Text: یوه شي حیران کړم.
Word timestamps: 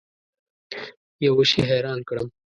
یوه 1.25 1.43
شي 1.49 1.61
حیران 1.69 1.99
کړم. 2.07 2.27